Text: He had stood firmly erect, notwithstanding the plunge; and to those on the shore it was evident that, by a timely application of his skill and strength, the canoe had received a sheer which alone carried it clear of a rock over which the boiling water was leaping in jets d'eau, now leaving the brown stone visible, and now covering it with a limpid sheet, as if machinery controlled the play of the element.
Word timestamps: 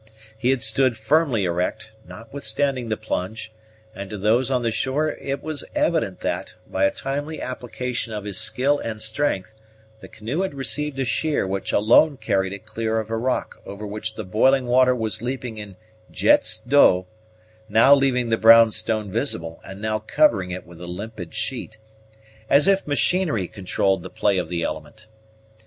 He 0.35 0.49
had 0.49 0.63
stood 0.63 0.97
firmly 0.97 1.45
erect, 1.45 1.91
notwithstanding 2.07 2.89
the 2.89 2.97
plunge; 2.97 3.53
and 3.93 4.09
to 4.09 4.17
those 4.17 4.49
on 4.49 4.63
the 4.63 4.71
shore 4.71 5.09
it 5.17 5.43
was 5.43 5.63
evident 5.75 6.21
that, 6.21 6.55
by 6.65 6.85
a 6.85 6.91
timely 6.91 7.39
application 7.39 8.11
of 8.11 8.23
his 8.23 8.39
skill 8.39 8.79
and 8.79 8.99
strength, 8.99 9.53
the 9.99 10.07
canoe 10.07 10.41
had 10.41 10.55
received 10.55 10.97
a 10.97 11.05
sheer 11.05 11.45
which 11.45 11.71
alone 11.71 12.17
carried 12.17 12.51
it 12.51 12.65
clear 12.65 12.99
of 12.99 13.11
a 13.11 13.15
rock 13.15 13.61
over 13.63 13.85
which 13.85 14.15
the 14.15 14.23
boiling 14.23 14.65
water 14.65 14.95
was 14.95 15.21
leaping 15.21 15.59
in 15.59 15.75
jets 16.09 16.57
d'eau, 16.57 17.05
now 17.69 17.93
leaving 17.93 18.29
the 18.29 18.37
brown 18.37 18.71
stone 18.71 19.11
visible, 19.11 19.61
and 19.63 19.79
now 19.79 19.99
covering 19.99 20.49
it 20.49 20.65
with 20.65 20.81
a 20.81 20.87
limpid 20.87 21.35
sheet, 21.35 21.77
as 22.49 22.67
if 22.67 22.87
machinery 22.87 23.47
controlled 23.47 24.01
the 24.01 24.09
play 24.09 24.39
of 24.39 24.49
the 24.49 24.63
element. 24.63 25.05